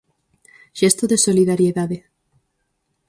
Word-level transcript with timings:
Xesto 0.79 1.03
de 1.11 1.17
solidariedade. 1.25 1.97